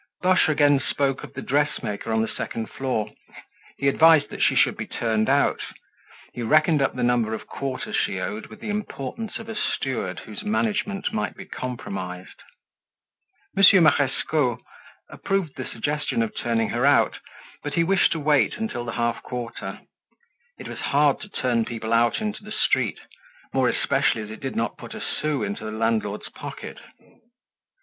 Boche 0.23 0.49
again 0.49 0.79
spoke 0.79 1.23
of 1.23 1.35
the 1.35 1.43
dressmaker 1.43 2.11
on 2.11 2.23
the 2.23 2.27
second 2.27 2.71
floor; 2.71 3.11
he 3.77 3.87
advised 3.87 4.31
that 4.31 4.41
she 4.41 4.55
should 4.55 4.75
be 4.75 4.87
turned 4.87 5.29
out; 5.29 5.59
he 6.33 6.41
reckoned 6.41 6.81
up 6.81 6.95
the 6.95 7.03
number 7.03 7.35
of 7.35 7.45
quarters 7.45 7.95
she 7.95 8.19
owed 8.19 8.47
with 8.47 8.59
the 8.61 8.69
importance 8.71 9.37
of 9.37 9.47
a 9.47 9.53
steward 9.55 10.17
whose 10.21 10.41
management 10.41 11.13
might 11.13 11.35
be 11.35 11.45
compromised. 11.45 12.41
Monsieur 13.55 13.79
Marescot 13.79 14.59
approved 15.07 15.55
the 15.55 15.67
suggestion 15.67 16.23
of 16.23 16.35
turning 16.35 16.69
her 16.69 16.83
out, 16.83 17.19
but 17.61 17.75
he 17.75 17.83
wished 17.83 18.11
to 18.13 18.19
wait 18.19 18.53
till 18.69 18.85
the 18.85 18.93
half 18.93 19.21
quarter. 19.21 19.81
It 20.57 20.67
was 20.67 20.79
hard 20.79 21.19
to 21.21 21.29
turn 21.29 21.63
people 21.63 21.93
out 21.93 22.21
into 22.21 22.43
the 22.43 22.51
street, 22.51 22.99
more 23.53 23.69
especially 23.69 24.23
as 24.23 24.31
it 24.31 24.39
did 24.39 24.55
not 24.55 24.79
put 24.79 24.95
a 24.95 24.99
sou 24.99 25.43
into 25.43 25.63
the 25.63 25.69
landlord's 25.69 26.29
pocket. 26.29 26.79